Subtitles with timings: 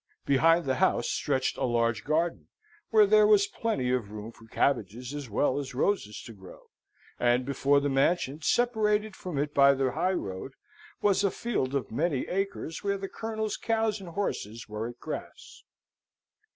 [0.25, 2.47] Behind the house stretched a large garden,
[2.89, 6.71] where there was plenty of room for cabbages as well as roses to grow;
[7.19, 10.53] and before the mansion, separated from it by the highroad,
[11.03, 15.61] was a field of many acres, where the Colonel's cows and horses were at grass.